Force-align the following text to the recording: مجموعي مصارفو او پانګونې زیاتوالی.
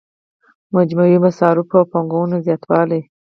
مجموعي 0.75 1.17
مصارفو 1.25 1.75
او 1.79 1.83
پانګونې 1.91 2.37
زیاتوالی. 2.47 3.01